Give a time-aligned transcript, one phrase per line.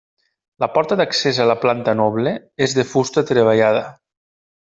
[0.63, 2.33] La porta d'accés a la planta noble
[2.69, 3.87] és de fusta treballada.